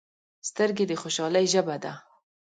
[0.49, 1.93] سترګې د خوشحالۍ ژبه ده